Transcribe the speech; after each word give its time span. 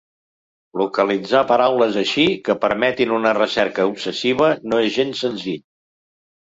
Localitzar 0.81 1.41
paraules 1.51 1.99
així, 2.03 2.25
que 2.49 2.57
permetin 2.65 3.15
una 3.19 3.37
recerca 3.41 3.89
obsessiva, 3.95 4.53
no 4.73 4.85
és 4.89 5.01
gens 5.01 5.27
senzill. 5.29 5.67